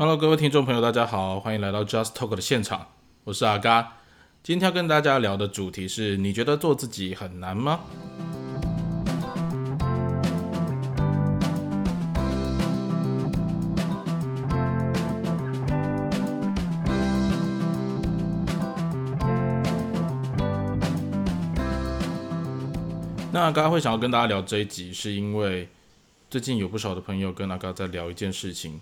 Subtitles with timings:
[0.00, 2.86] Hello，各位听众朋友，大家好，欢迎来到 Just Talk 的现场，
[3.24, 3.94] 我是阿嘎。
[4.44, 7.80] 今天要跟大家聊的主题是：你觉得做自己很难吗？
[23.32, 25.68] 那阿嘎会想要跟大家聊这一集，是因为
[26.30, 28.80] 最近有不少的朋友跟阿嘎在聊一件事情。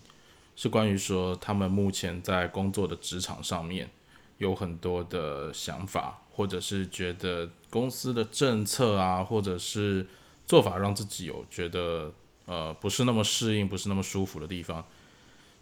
[0.57, 3.91] 是关于说他们目前在工作的职场上面
[4.39, 10.07] 有很多的想法，或者是觉得公司的政策啊，或者是
[10.47, 12.11] 做法让自己有觉得
[12.47, 14.83] 呃不是那么适应，不是那么舒服的地方。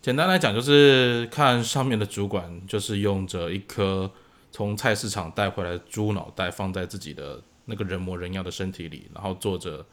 [0.01, 4.09] 简单来讲，就是看上面的主管就是用着一颗
[4.52, 9.85] 从菜市场带回来的猪脑袋放在自己的那个人模人样的身体里，然后做着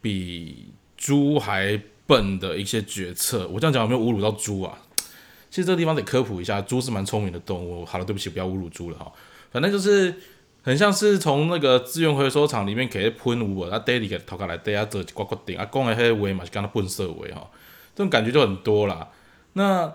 [0.00, 1.82] 比猪还。
[2.06, 4.78] 笨的一些决策，我这样讲有没有侮辱到猪啊？
[5.50, 7.84] 其实这个地方得科普一下，猪是蛮聪明的动物。
[7.84, 9.10] 好了，对不起，不要侮辱猪了哈。
[9.52, 10.12] 反正就是
[10.62, 17.48] 很像是从那个资源回收厂里面给喷污啊，daily 给偷下来，大家做刮刮顶啊，讲的迄话嘛就跟他笨色话哈，
[17.94, 19.08] 这种感觉就很多啦。
[19.52, 19.94] 那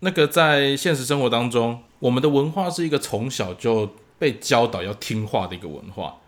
[0.00, 6.18] 那个在现实生活当中，我们的文化是一个从小就被教导要听话的一个文化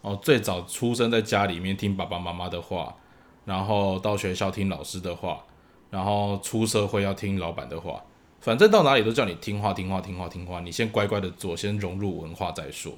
[0.00, 0.18] 哦。
[0.22, 2.96] 最早出生在家里面听爸爸妈妈的话。
[3.44, 5.44] 然后到学校听老师的话，
[5.90, 8.02] 然后出社会要听老板的话，
[8.40, 12.92] 反正到哪里都叫你听话听话听话听话，你先乖乖的做，先融入文化再说。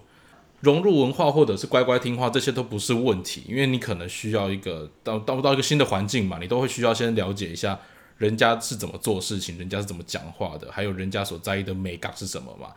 [0.60, 7.78] 融入文化或者是乖乖听话，这些都不是问题，因为你可能需要一个到到不到一个新的环境嘛，你都会需要先了解一下
[8.16, 12.68] 人家是怎么做事情，人家是怎么讲话的，还有人家所在意的美感是什么嘛。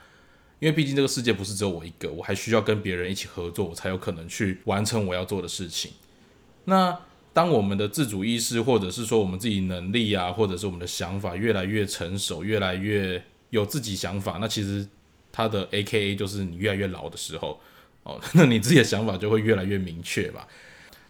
[0.59, 5.92] 因为毕竟这个世界不是只有我一个，我还需要跟别人一起合作，我才有可能去完成我要做的事情。
[6.66, 7.00] 那。
[7.31, 14.86] 当我们的自主意识，或者是说我们自己能力啊，或者是我们的想法越来越成熟，越来越有自己想法，那其实
[15.31, 17.59] 它的 A K A 就是你越来越老的时候
[18.03, 20.48] 哦，那你自己的想法就会越来越明确吧。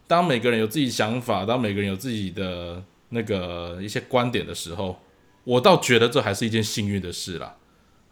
[0.07, 4.99] 当每个人有自己想法，当每个人有自己的那个一些观点的时候，
[5.43, 7.55] 我倒觉得这还是一件幸运的事啦。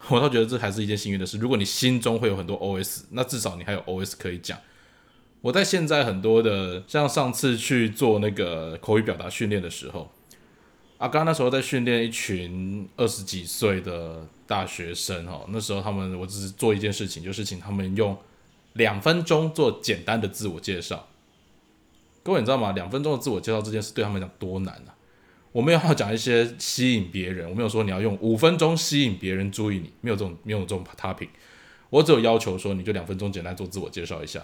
[0.08, 1.36] 我倒觉得这还是一件幸运的事。
[1.38, 4.56] 如果你心中会有很多 O S，那至少你还有 O S 可以讲。
[5.40, 10.10] 我在现在很多的，像上次去做那个口语表达训练的时候，
[10.98, 18.16] 啊，刚那时候在训练一群二十几岁的大学生哦，那时候他们我只是做一件事情，就是请他们用
[18.72, 21.06] 两分钟做简单的自我介绍。
[22.24, 22.72] 各位你知道吗？
[22.72, 24.92] 两分钟的自我介绍这件事对他们讲多难啊！
[25.52, 31.28] 我没有要讲一些吸引别人，我没有说你要用五分钟吸引别人注意你，没有这种没有这种 topic，
[31.90, 34.42] 我只有要求说你就两分钟简单做自我介绍一下。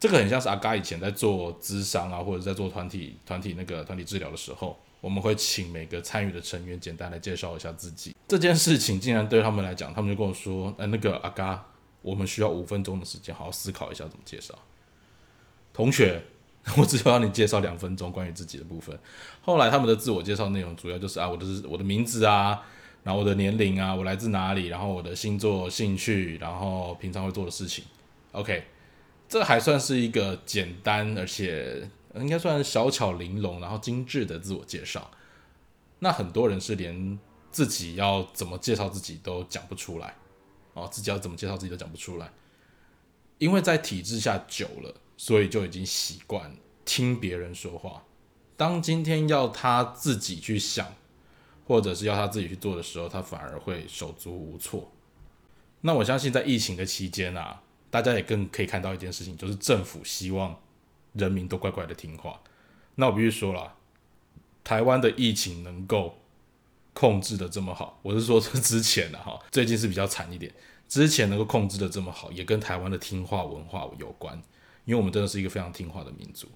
[0.00, 8.16] 这个很像是阿嘎以前在做咨商啊，或者在做团体团体那个团体治疗的时候，我们会请每个参与的成员简单来介绍一下自己。
[8.26, 11.62] 这件事情竟然对他们来讲，他们就跟我说：“哎，那个阿嘎，
[12.00, 14.58] 我们需要五分钟的时间，好好思考一下怎么介绍。”
[15.74, 16.22] 同学，
[16.78, 18.98] 我只有让你介绍两分钟关于自己的部分。
[19.42, 22.62] 后来他们的自我介绍内容主要就是啊，我的我的名字啊，
[23.04, 27.84] 然后我的年龄啊，我来自哪里，然后我的星座、兴趣，然后平常会做的事情。
[28.32, 28.64] OK。
[29.30, 35.08] 这还算是一个简单，而且应该算小巧玲珑，然后精致的自我介绍。
[36.00, 37.16] 那很多人是连
[37.52, 40.16] 自己要怎么介绍自己都讲不出来
[40.72, 42.32] 哦，自己要怎么介绍自己都讲不出来，
[43.38, 48.02] 因为在体制下久了，所以就已经习惯听别人说话。
[48.56, 50.92] 当今天要他自己去想，
[51.68, 54.90] 或者是要他自己去做的时候，他反而会手足无措。
[55.82, 57.62] 那我相信在疫情的期间啊。
[57.90, 60.56] 大家也更可以看到一件事情，就是政府希望
[61.12, 62.40] 人民都乖乖的听话。
[62.94, 63.74] 那我必须说了，
[64.62, 66.18] 台湾的疫情能够
[66.94, 70.52] 控制的这么好，我是说这之前的哈，最近是比较惨一点。
[70.88, 74.40] 之前能够控制的这么好，也跟台湾的听话文化有关，
[74.84, 76.48] 因为我们真的是一个非常听话的民族。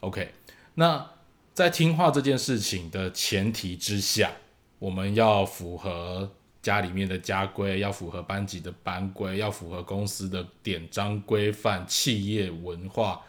[0.00, 0.32] OK，
[0.74, 1.10] 那
[1.54, 4.32] 在听话这件事情的前提之下，
[4.78, 6.32] 我们要符合。
[6.62, 13.20] 家里面的家规要符合班级的班规，要符合公司的典章规范、企业文化，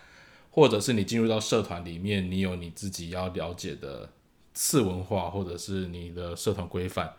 [0.52, 4.08] 或者是你进入到社团里面，你有你自己要了解的
[4.54, 7.12] 次文化，或者是你的社团规范，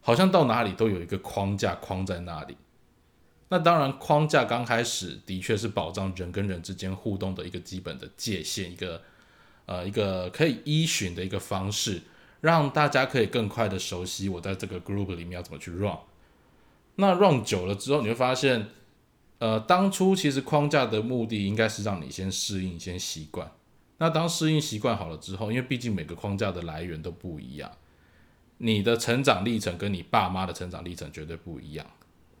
[0.00, 2.56] 好像到哪里都有一个框架框在那里。
[3.50, 9.02] 那当然，框架刚开始的确是保障人跟人之间互动的一个基本的界限，一个
[9.66, 12.00] 呃一个可以依循的一个方式。
[12.44, 15.96] 让大家可以更快的熟悉我在这个 group 里面要怎么去 run。
[16.96, 18.68] 那 run 久了之后，你会发现，
[19.38, 23.50] 呃，当初其实框架的目的应该是让你先适应、先习惯。
[23.96, 27.70] 那当适应习惯好了之后，因为毕竟每个框架的来源都不一样，
[28.58, 31.86] 你的成长历程跟你爸妈的成长历程绝对不一样。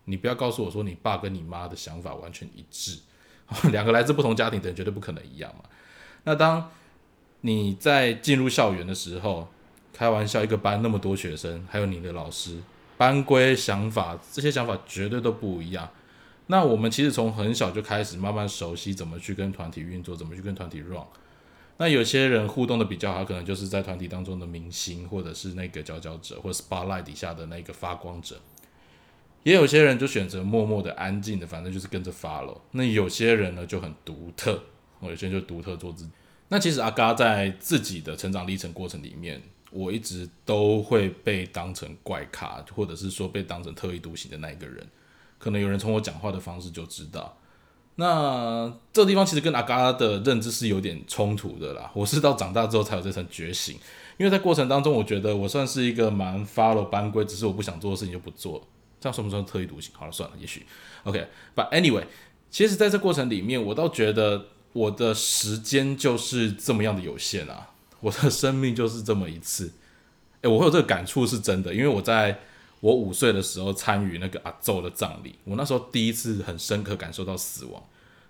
[0.04, 2.98] 你不要告诉我说你爸跟你妈的想法完全一致，
[3.72, 5.64] 两个来自不同家庭的人绝对不可能一样嘛。
[6.24, 6.70] 那当
[7.40, 9.48] 你在进入校园的时候，
[9.94, 12.58] 开玩笑，一个班那么多学生，还有你的老师，
[12.98, 15.88] 班规想法这些想法绝对都不一样。
[16.48, 21.00] 那我们其实从很小就开始慢慢熟悉怎么去跟团体运作，怎么去跟团体 run。
[21.78, 28.38] 那有些人互动的比较好，可能就是在团体当中的明星，或者是那个佼佼者，或 spotlight 底下的那个发光者。
[29.42, 32.58] 也有些人就选择默默的、安静的，反正就是跟着 follow。
[32.72, 34.62] 那有些人呢就很独特，
[35.00, 36.10] 我有些人就独特做自己。
[36.48, 39.42] 那其实阿嘎在自己的成长历程过程里面，
[39.74, 44.86] 我一直都会被当成怪咖，或者是说被当成特立独行的那一个人。
[45.36, 47.36] 可能有人从我讲话的方式就知道。
[47.96, 51.90] 那这个地方其实跟阿嘎的认知是有点冲突的啦。
[51.94, 53.76] 我是到长大之后才有这层觉醒，
[54.16, 58.66] 因为在过程当中，我觉得我算是一个蛮 follow 班规，只是我不想做的事情就不做。
[59.00, 59.92] 这样算不算特立独行？
[59.94, 60.64] 好了，算了，也许
[61.02, 61.28] OK。
[61.54, 62.04] But anyway，
[62.50, 67.73] 其实在这过程里面，我倒觉得我的时间就是这么样的有限啊，
[68.04, 69.72] 我的生命就是这么一次。
[70.42, 72.38] 诶，我会有这个感触是真的，因为我在
[72.80, 77.82] 我五岁的时候参与那个阿昼的葬礼，我那时候第一次很深刻感受到死亡。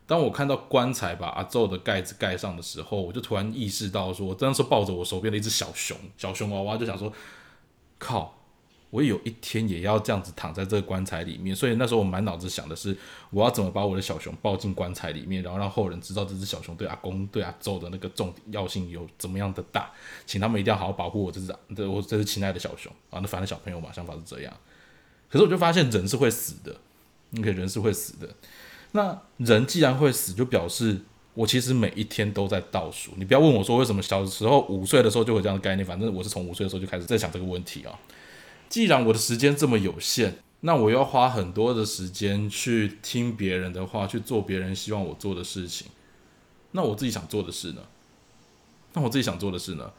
[0.07, 7.13] 当我看到棺材把阿昼的盖子盖上的时候，我就突然意识到，说我当时抱着我手边的一只小熊，小熊娃娃，就想说，
[7.99, 8.33] 靠。
[8.95, 12.97] 我有一天也要这样子躺在这个棺材里面，所以那时候我满脑子想的是，
[13.31, 19.91] 我要怎么把我的小熊抱进棺材里面，然后让后人知道这只小熊对阿公、对阿周的那个重要性有怎么样的大，
[20.25, 23.19] 请他们一定要好好保护我这只、这我这只亲爱的小熊啊！
[23.19, 24.57] 那反正小朋友嘛，想法是这样。
[25.29, 26.77] 可是我就发现人是会死的
[27.37, 28.33] ，OK，人是会死的。
[28.93, 31.01] 那人既然会死，就表示
[31.35, 33.11] 我其实每一天都在倒数。
[33.17, 37.99] 你不要问我说为什么小时候五岁的时候就有这样的概念，反正我是从五岁的时候就开始在想这个问题啊。
[38.69, 45.89] 既然我的时间这么有限，那我要花很多的时间去听别人的话，去做别人希望我做的事情。
[46.73, 47.83] 那我自己想做的事呢？
[48.95, 49.93] 那我自己想做的事呢？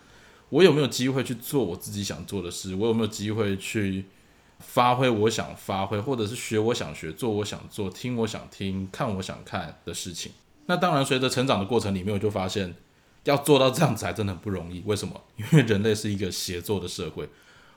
[0.49, 2.75] 我有没有机会去做我自己想做的事？
[2.75, 4.05] 我有没有机会去
[4.59, 10.31] 发挥我想发挥，或者是学我想学，做我想做，听我想听，看我想看的事情？
[10.65, 12.75] 那当然，随着成长的过程里面，我就发现
[13.23, 14.81] 要做到这样子还真的很不容易。
[14.85, 15.21] 为什么？
[15.37, 17.29] 因为人类是一个协作的社会。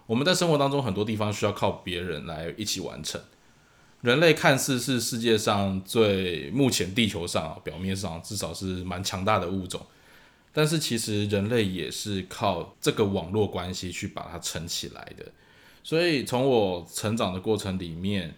[0.09, 3.21] 我们在生活当中很多地方需要靠别人来一起完成。
[4.01, 9.85] 人类看似是世界上最目前地球上表面上至少是蛮强大的物种，
[10.51, 15.27] 但是其实人类也是靠这个网络关系去把它撑起来的。
[15.85, 18.35] 所以从我成长的过程里面，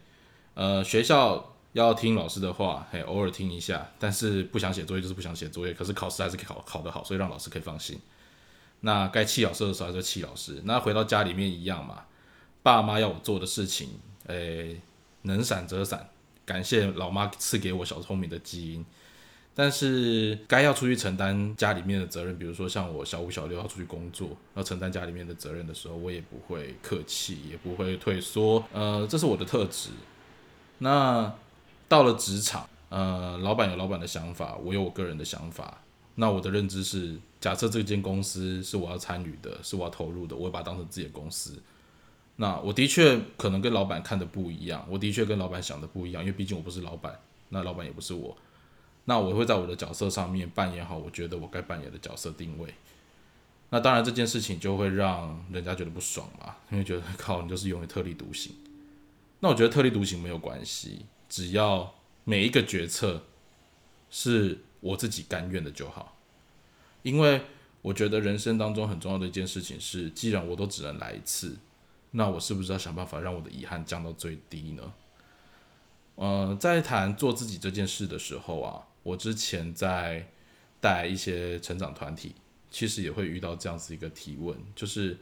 [0.54, 7.96] 呃，学校要听老师的话，嘿，偶尔听一下，但是不想写作业就是不想写作业，可是考试还是考考得好，所以让老师可以放心。
[8.80, 10.60] 那该气老师的时候还是气老师。
[10.64, 12.04] 那回到家里面一样嘛，
[12.62, 13.90] 爸妈要我做的事情，
[14.26, 14.80] 诶，
[15.22, 16.08] 能闪则闪，
[16.46, 18.84] 感谢老妈赐给我小聪明的基因。
[19.54, 28.64] 但是该要出去承担家里面的责任，比如说像我小五小六要出去工作，要承担家里面的责任的时候，我也不会客气，也不会退缩。
[28.72, 29.90] 呃，这是我的特质。
[30.78, 31.34] 那
[31.88, 35.82] 到了职场，呃，老板有老板的想法，我有我个人的想法。
[36.14, 37.18] 那我的认知是。
[37.40, 41.60] 假设这间公司是我要参与的，是我要投入的，我会把它当成自己的公司。
[42.36, 47.18] 那我的确可能跟老板看的不一样，我的确跟老板想的不一样，因为毕竟我不是老板，
[47.48, 48.36] 那老板也不是我。
[49.06, 52.72] 那我会在我的角色上面扮演好我觉得我该扮演的角色定位。
[53.70, 58.52] 那当然这件事情就会让人家觉得不爽嘛，因为觉得靠你就是永远特立独行。
[59.40, 61.94] 那我觉得特立独行没有关系，只要
[62.24, 63.22] 每一个决策
[64.10, 66.16] 是我自己甘愿的就好。
[67.02, 67.42] 因为
[67.82, 71.56] 我觉得人生当中很重要的一件事情是，既然我都只能来一次，
[72.10, 74.92] 那我是不是要想办法让我的遗憾降到最低呢？
[76.16, 80.28] 呃，在谈做自己这件事的时候啊，我之前在
[80.80, 82.34] 带一些成长团体，
[82.70, 85.16] 其实也会遇到这样子一个提问，就是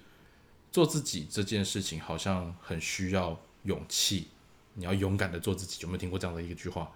[0.73, 4.29] 做自己这件事情好像很需要勇气，
[4.75, 6.91] 你要勇敢的做自己，有没有听过这样的一句话？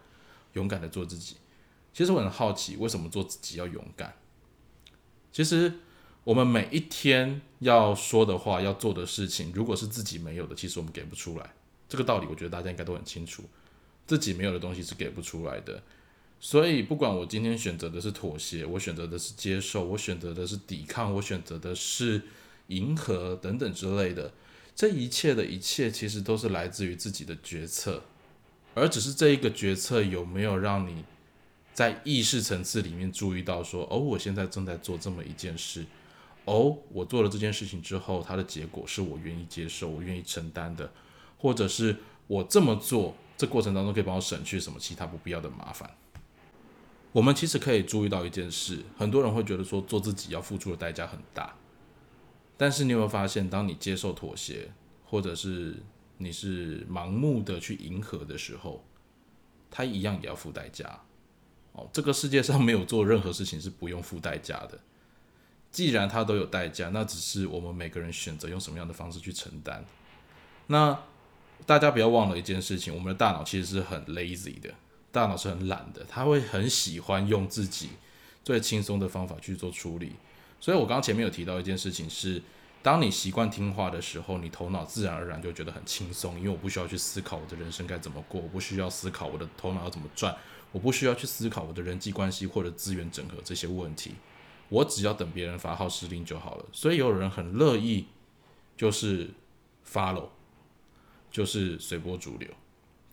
[0.55, 1.37] 勇敢的做自己。
[1.95, 4.15] 其实我很好奇，为什么做自己要勇敢？
[5.33, 5.73] 其实
[6.25, 11.55] 我们每一天要说的话、要做的事情，如果是自己没有的，其实我们给不出来。
[11.89, 13.43] 这个道理，我觉得大家应该都很清楚。
[14.07, 15.83] 自己没有的东西是给不出来的。
[16.39, 22.21] 所以，不管我今天选择的是妥协，我选择的是接受，我选择的是抵抗，我选择的是
[22.67, 24.33] 迎合等等之类的，
[24.75, 28.03] 这一切的一切，其实都是来自于自己的决策，
[28.75, 31.05] 而只是这一个决策有没有让你。
[31.73, 35.85] 在意识层次里面注意到说，哦，我现在正在做这么一件事，
[36.45, 40.93] 哦，我做了这件事情之后，它的结果是我愿意接受、我愿意承担的，
[41.38, 45.91] 或者是我这么做，这过程当中可以帮我省去什么其他不必要的麻烦。
[47.12, 51.55] 我们其实可以注意到一件事，很多人会觉得说做自己要付出的代价很大，
[52.57, 54.71] 但是你有没有发现，当你接受妥协，
[55.05, 55.76] 或者是
[56.19, 58.85] 你是盲目的去迎合的时候，
[59.71, 61.00] 他一样也要付代价。
[61.73, 64.79] 哦，这个世界上没有做任何事情是不用付代价的。
[65.71, 69.85] 既然它都有代价，那只是我们每个人选择用什么样的方式去承担。
[70.67, 70.99] 那
[71.64, 74.75] 大家不要忘了一件事情，我们的大脑其实是很 lazy 的。
[75.11, 77.91] 大脑是很懒的，他会很喜欢用自己
[78.43, 80.12] 最轻松的方法去做处理。
[80.59, 82.43] 所以我刚刚前面有提到一件事情是，
[82.83, 90.35] 当你习惯听话的时候，你头脑自然而然就觉得很轻松，因为我不需要去思考我的人生该怎么过，我不需要思考我的头脑要怎么转，
[90.73, 94.12] 我不需要去思考我的人际关系或者资源整合这些问题，
[94.69, 96.64] 我只要等别人发号施令就好了。
[96.73, 98.07] 所以有人很乐意
[98.76, 99.31] 就是
[99.87, 100.29] follow，
[101.31, 102.49] 就是随波逐流。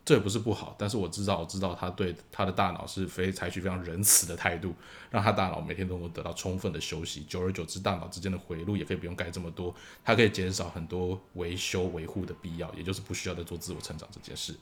[0.02, 4.74] 这也不是不好，但是我知道，我知道他对他的大脑是非采取非常仁慈的态度，
[5.08, 7.22] 让他大脑每天都能得到充分的休息。
[7.24, 14.56] 久而久之，大脑之间的回路也可以不用盖这么多，它可以减少很多维修维护的必要，也就是不需要再做自我成长这件事。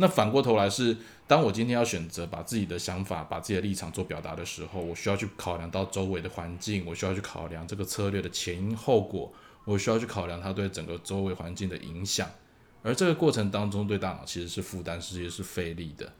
[0.00, 9.30] 那反过头来是，当我今天要选择把自己的想法、把自己的立场做表达的时候，我需要去考量到周围的环境，我需要去考量这个策略的前因后果，
[9.66, 12.26] 我需要去考量它对整个周围环境的影响。
[12.82, 16.10] 而这个过程当中，对大脑其实是负担，是也是费力的。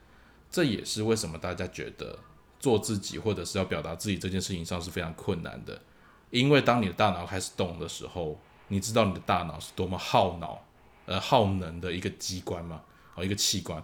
[0.51, 2.19] 这也是为什么大家觉得
[2.59, 5.81] 做自己或者是要表达自己这件事情上是非常困难的。
[6.29, 10.63] 因为当你的大脑开始动的时候，你知道你的大脑是多么耗脑、
[11.07, 12.83] 呃耗能的一个机关吗？
[13.25, 13.83] 一个器官。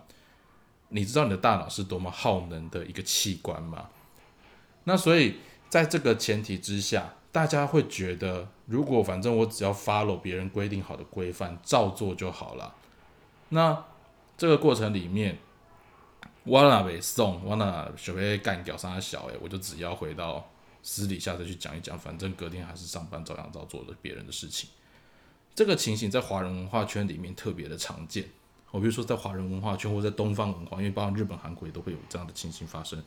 [0.89, 3.89] 你知道你的大脑是多么耗能的一个器官吗？
[4.85, 5.37] 那所以
[5.69, 7.15] 在这个前提之下。
[7.33, 12.75] 大家会觉得，如果反正我只要 follow 别人规定好的规范，照做就好了。
[13.51, 13.85] 那
[14.39, 15.37] 这个过程里面，
[16.45, 20.51] 我哪被送，我哪学会干掉上小诶，我就只要回到
[20.83, 24.71] 私底下再去讲一讲，反正隔天还是上班，照样照做的别人的事情。
[25.55, 28.31] 这个情形在华人文化圈里面特别的常见。
[28.77, 33.03] 我比如说在华人文化圈，或在东方文化，因为包括日本、韩国也都会有这样的情形发生。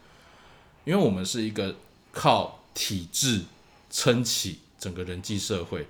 [0.85, 1.75] 因为我们是一个
[2.11, 3.43] 靠体制。
[3.91, 5.88] 撑起整个人际社会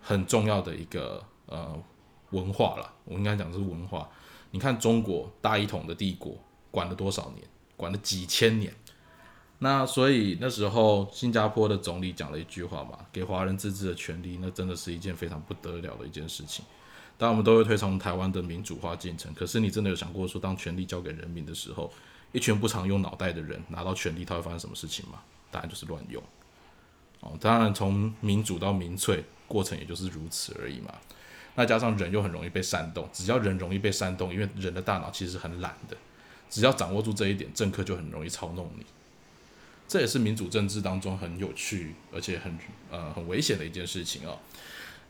[0.00, 1.76] 很重要的一个呃
[2.30, 4.08] 文化了，我应该讲是文化。
[4.52, 6.38] 你看中国大一统的帝国
[6.70, 7.44] 管了多少年？
[7.76, 8.72] 管了几千年。
[9.58, 16.64] 那所以那时候新加坡的总理讲了一句话嘛，给华人自治的权利，那真的是一件非常不得了的一件事情。
[17.20, 21.92] 当我们都会推崇台湾的民主化进程，可是你真的有想过说，当权力交给人民的时候，
[22.32, 25.20] 一群不常用脑袋的人拿到权力，他会发生什么事情吗？
[25.50, 26.22] 答案就是乱用。
[27.20, 30.94] 哦，当然，从民主到民粹过程也就是如此而已嘛。
[31.56, 35.96] 那加上人又很容易被煽动，只要人容易被煽动，因为人的大脑其实很懒的，
[36.48, 38.86] 只要掌握住这一点，政客就很容易操弄你。
[39.86, 42.56] 这也是民主政治当中很有趣而且很
[42.90, 44.38] 呃很危险的一件事情哦。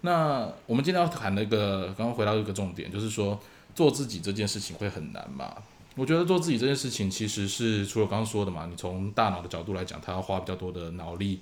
[0.03, 3.39] 那我们今天要谈那个，刚刚回到一个重点，就是说
[3.75, 5.55] 做自己这件事情会很难嘛？
[5.97, 11.41] 我觉得做自己这件事情其实是除了刚刚说的嘛，你从大脑的角度来讲，它要花比较多的脑力。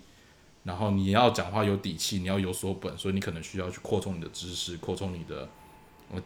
[0.64, 5.48] 然后你要讲话有底气，你要有所本，所以你可能需要去扩充你的知识，扩充你的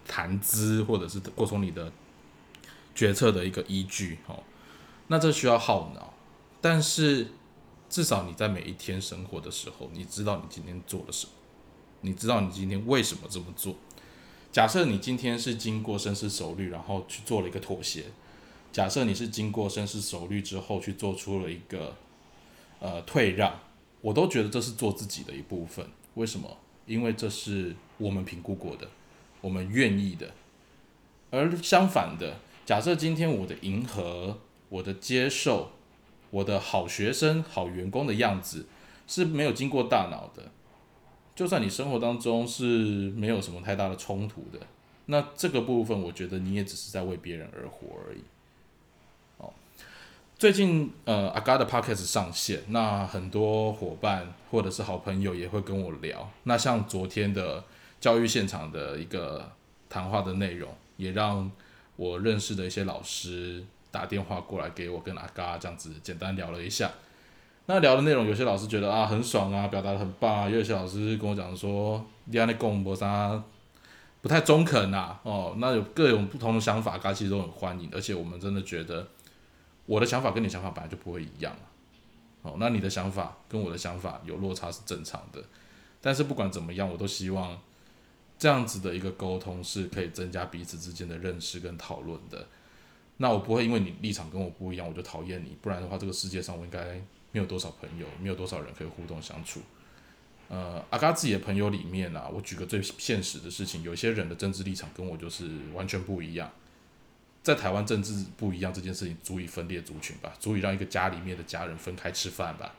[0.09, 1.93] 谈资，或者是扩充你的
[2.95, 4.19] 决策的一个依据。
[4.27, 4.43] 哦，
[5.07, 6.13] 那这需要耗脑，
[6.61, 7.29] 但是
[7.89, 11.33] 至少你在每一天生活的时候，你知道你今天做了什么，
[12.03, 13.75] 你知道你今天为什么这么做。
[14.53, 18.03] 假设你今天是经过深思熟虑，然后去做了一个妥协；
[18.71, 21.97] 假设你是经过深思熟虑之后去做出了一个
[22.79, 23.59] 呃退让。
[24.03, 26.59] 我都觉得这是做自己的一部分，为什么？
[26.87, 28.89] 因为这是我们评估过的，
[29.41, 30.33] 我们愿意的。
[31.31, 35.71] 而相反的，假设今天我的迎合、我的接受、
[36.31, 38.67] 我的好学生、好员工的样子
[39.07, 40.51] 是没有经过大脑的，
[41.35, 42.65] 就算你生活当中是
[43.13, 44.59] 没有什么太大的冲突的，
[45.07, 48.21] 那这个部分我觉得你也只是在为别人而活而已。
[49.39, 49.53] 哦
[50.39, 56.29] 最近呃，阿嘎的 podcast 上线，那很多伙伴或者是好朋友也会跟我聊。
[56.43, 57.63] 那像昨天的
[58.01, 59.53] 教育现场的一个
[59.89, 61.49] 谈话的内容，也让
[61.95, 66.91] 我认识的一些老师打电话过来给我跟阿嘎这样子简单聊了一下。
[67.67, 73.43] 那聊的内容，有些老师觉得啊很爽啊，表达的很棒啊；，有些老师跟我讲说，你安的公博啥
[74.21, 79.07] 不太中肯呐，哦，那有各种不同的想法，大家其实都很欢迎，而且我们真的觉得。
[79.85, 81.55] 我的想法跟你想法本来就不会一样
[82.43, 85.43] 哦，那你的想法跟我的想法有落差是正常的，
[86.01, 87.59] 但是不管怎么样，我都希望
[88.39, 92.47] 这样子的一个沟通是可以增加彼此之间的认识跟讨论的。
[93.17, 97.03] 那我不会因为你立场跟我不一样，我就讨厌你，不然的话，这个世界上我应该
[97.33, 99.61] 没有多少朋友，没有多少人可以互动相处。
[100.49, 106.51] 呃，阿嘎自己的朋友里面啊，我举个最现实的事情，有些人的政治立场跟我就是完全不一样。
[107.43, 112.75] 在台湾政治不一样这件事情，足以分裂族群吧，足以让一个家里面的家人分开吃饭吧。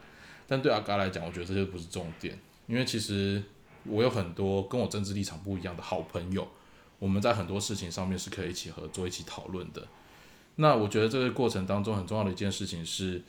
[0.48, 3.42] 但对阿嘎来讲，我觉得这些不是重点，因为其实
[3.86, 6.48] 我有很多跟我政治立场不一样的好朋友，
[7.00, 9.88] 我们在很多事情上面是可以一起合作、一起讨论的。
[10.58, 13.22] 那我觉得这个过程当中很重要的一件事情是，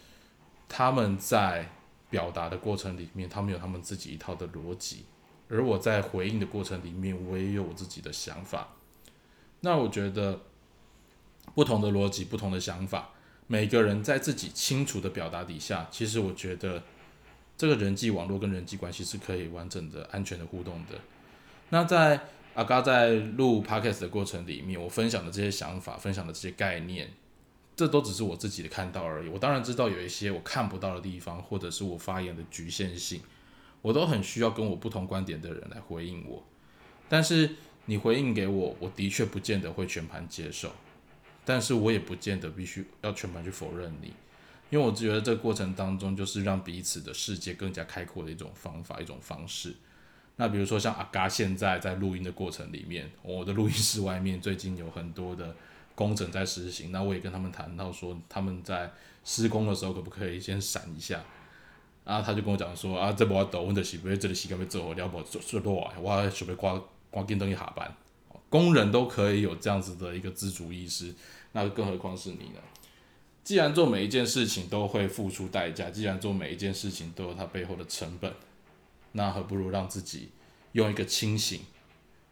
[0.69, 1.69] 他们在
[2.11, 5.05] 表达的过程里面，他们有他们自己一套的逻辑，
[5.49, 8.69] 而我在回应的过程里面，我也有我自己的想法。
[9.61, 10.41] 那我觉得。
[11.55, 13.11] 不同的逻辑，不同的想法，
[13.49, 16.83] 每个人在自己清楚的表达底下，其实我觉得
[17.55, 20.99] 这个人际网络跟人际关系是可以完整的、安全的互动的。
[21.69, 22.19] 那在
[22.55, 27.13] 阿嘎在录 podcast 的过程里面，我分享的这些想法，分享的这些概念，
[27.77, 29.29] 这都只是我自己的看到而已。
[29.29, 33.21] 我当然知道有一些我看不到的地方，或者是我发言的局限性，
[33.83, 36.43] 我都很需要跟我不同观点的人来回应我。
[37.09, 40.73] 但是你回应给我，我的确不见得会全盘接受。
[41.45, 44.09] 但是我也不见得必须要全盘去否认你，
[44.71, 49.75] 因为我觉得这个过程当中就是让彼此的世界更加开阔的一种方法、一种方式。
[50.37, 55.55] 那比如说像阿嘎现在在录音的过程里面，我的录音室外面最近有很多的
[55.95, 58.93] 工程在实行，那我也跟他们谈到说，他们在
[59.25, 61.23] 施工的时候可不可以先闪一下？
[62.05, 66.79] 然后他就跟我讲说啊，这我抖，我的是不这里时间要做，了不做做多啊，我准备挂
[67.11, 67.97] 挂电灯一下班。
[68.51, 71.15] 工人都可以有这样子的一个自主意识，
[71.53, 72.61] 那更何况是你呢？
[73.43, 78.33] 既然做每一件事情都会付出代价，既然做每一件事情都有它背后的成本，
[79.13, 80.31] 那何不如让自己
[80.73, 81.63] 用一个清醒、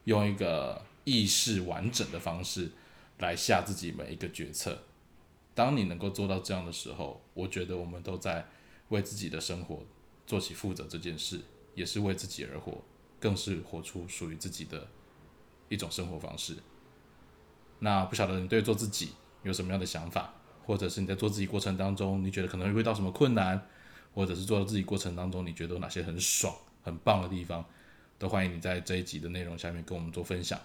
[0.05, 2.71] 用一个意识完整的方式
[3.23, 4.83] 来下自己每一个决策。
[5.55, 8.47] 当你能够做到这样的时候，我觉得我们都在
[8.91, 9.83] 为自己的生活
[10.27, 11.41] 做起负责这件事，
[11.75, 12.83] 也是为自己而活，
[13.19, 14.87] 更是活出属于自己的。
[15.69, 16.55] 一种生活方式。
[17.79, 20.35] 那不晓得你对做自己有什么样的想法，
[20.67, 23.59] 或者是你在做自己过程当中，你觉得可能会遇到什么困难，
[24.13, 27.65] 或者是做自己过程当中你觉得有哪些很爽、很棒的地方，
[28.19, 30.61] 都欢迎你在这一集的内容下面跟我们做分享。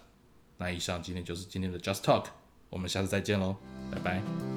[0.57, 2.25] 那以上今天就是今天的 Just Talk，
[2.69, 3.55] 我们下次再见喽，
[3.91, 4.56] 拜拜。